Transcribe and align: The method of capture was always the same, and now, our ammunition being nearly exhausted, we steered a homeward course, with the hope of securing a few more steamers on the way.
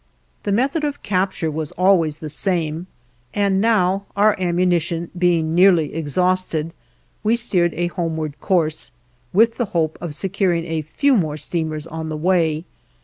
The 0.41 0.51
method 0.51 0.83
of 0.83 1.03
capture 1.03 1.51
was 1.51 1.73
always 1.73 2.17
the 2.17 2.27
same, 2.29 2.87
and 3.35 3.61
now, 3.61 4.07
our 4.15 4.35
ammunition 4.39 5.11
being 5.15 5.53
nearly 5.53 5.93
exhausted, 5.93 6.73
we 7.23 7.35
steered 7.35 7.75
a 7.75 7.85
homeward 7.85 8.39
course, 8.41 8.89
with 9.31 9.57
the 9.57 9.65
hope 9.77 9.99
of 10.01 10.15
securing 10.15 10.65
a 10.65 10.81
few 10.81 11.15
more 11.15 11.37
steamers 11.37 11.85
on 11.85 12.09
the 12.09 12.17
way. 12.17 12.65